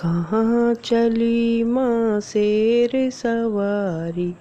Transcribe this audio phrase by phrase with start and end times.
[0.00, 4.32] कहाँ चली माँ शेर सवारी?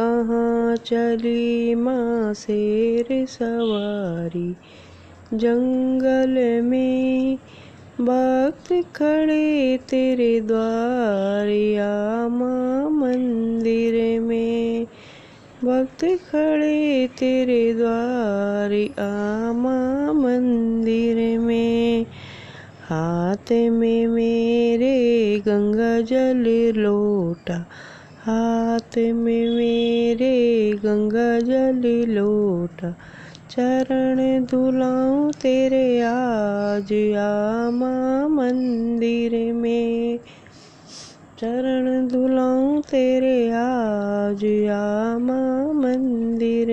[0.00, 4.56] कहाँ चली माँ शेर सवारी?
[5.34, 7.38] जंगल में
[8.00, 14.86] भक्त खड़े तेरे द्वार, या माँ मंदिर में
[15.64, 18.72] भक्त खड़े तेरे द्वार
[19.04, 21.83] आ माँ मंदिर में
[22.94, 24.96] हाथ में मेरे
[25.46, 26.44] गंगा जल
[26.80, 27.54] लोटा,
[28.22, 32.90] हाथ में मेरे गंगा जल लोटा।
[33.50, 40.18] चरण धुलाऊं तेरे आज आमा मंदिर में।
[41.38, 46.63] चरण धुलाऊं तेरे आज आमा मंदिर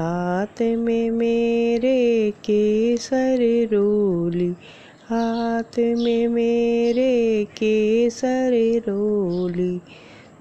[0.00, 4.50] हाथ में मेरे केसर रोली,
[5.04, 9.78] हाथ में मेरे केसर रोली।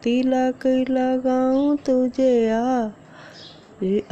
[0.03, 2.89] तिलक लगाऊँ तुझे आ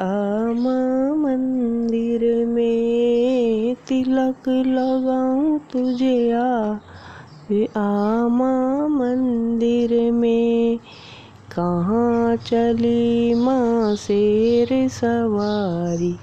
[0.01, 6.79] आमा मंदिर में। तिलक लगाऊँ तुझे आ
[7.77, 10.79] आमा मंदिर में।
[11.59, 16.13] कहाँ चली माँ शेर सवारी?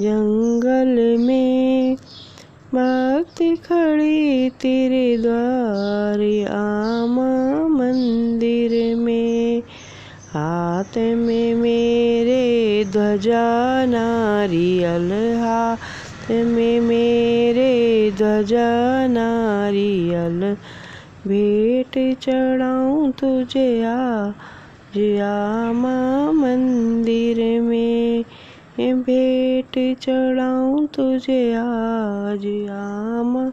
[0.00, 1.96] जंगल में
[2.74, 9.62] भक्त खड़ी तेरे द्वार, आमा मंदिर में
[10.34, 20.56] हाथ में मेरे ध्वजा नारियल हाथ में मेरे ध्वजा नारियल
[21.26, 24.30] भेंट चढ़ाऊं तुझे, आ
[24.94, 28.24] जियामा मंदिर में
[28.80, 33.52] भेंट चढ़ाऊं तुझे आज। आमा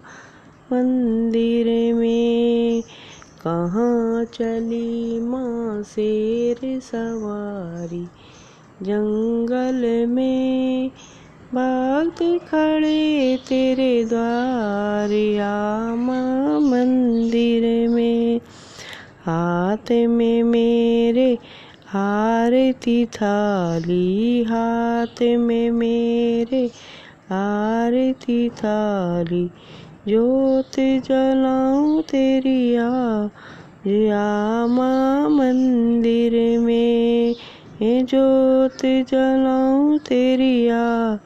[0.71, 2.81] मंदिर में
[3.47, 8.05] कहाँ चली माँ शेर सवारी?
[8.81, 10.91] जंगल में
[11.53, 17.56] भक्त खड़े तेरे द्वार। आमा मंदिर
[19.29, 21.37] हाथ में मेरे
[21.95, 26.67] आरती थाली, हाथ में मेरे
[27.31, 29.49] आरती थाली।
[30.07, 33.27] ज्योत जलाऊं तेरी आ
[34.15, 37.35] आमा मंदिर में
[37.83, 41.17] ज्योत जलाऊं तेरी आ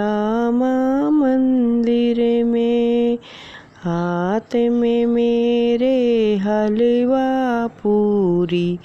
[0.00, 3.18] आमा मंदिर में
[3.84, 8.78] हाथ में मेरे हलवा पूरी,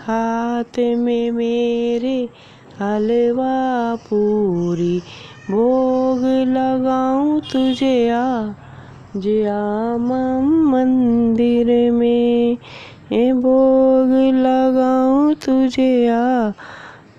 [0.00, 2.28] हाथ में मेरे
[2.80, 4.98] हलवा पूरी।
[5.50, 8.48] भोग लगाऊँ तुझे आ
[9.16, 12.58] जियामा मंदिर में।
[13.12, 16.50] ए भोग लगाऊँ तुझे आ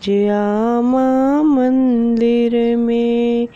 [0.03, 3.47] जियामा मंदिर में।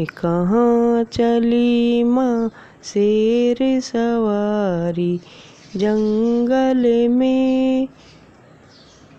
[0.00, 2.50] कहाँ चली माँ
[2.84, 5.20] शेर सवारी
[5.76, 7.88] जंगल में।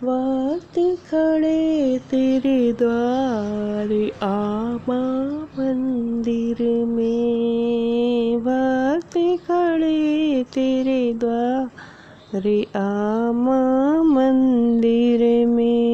[0.03, 9.13] वक्त खड़े तेरे द्वार, आमा मंदिर में। वक्त
[9.47, 15.90] खड़े तेरे द्वार, आमा मंदिर में।